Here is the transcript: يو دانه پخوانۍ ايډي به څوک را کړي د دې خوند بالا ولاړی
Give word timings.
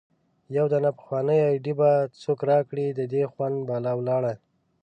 يو 0.55 0.65
دانه 0.71 0.91
پخوانۍ 0.97 1.39
ايډي 1.49 1.73
به 1.79 1.89
څوک 2.21 2.39
را 2.49 2.59
کړي 2.69 2.85
د 2.89 3.01
دې 3.13 3.23
خوند 3.31 3.57
بالا 3.69 3.91
ولاړی 3.95 4.35